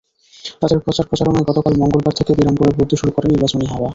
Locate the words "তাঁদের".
0.61-0.79